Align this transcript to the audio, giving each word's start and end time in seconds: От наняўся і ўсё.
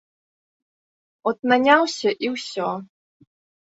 От 1.33 1.37
наняўся 1.53 2.09
і 2.27 2.35
ўсё. 2.35 2.69